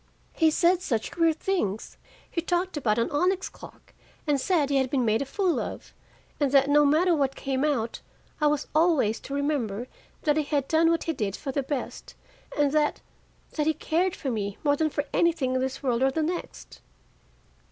[0.33, 1.97] He said such queer things:
[2.27, 3.93] he talked about an onyx clock,
[4.25, 5.93] and said he had been made a fool of,
[6.39, 8.01] and that no matter what came out,
[8.41, 9.87] I was always to remember
[10.23, 12.15] that he had done what he did for the best,
[12.57, 13.01] and that
[13.51, 16.81] that he cared for me more than for anything in this world or the next."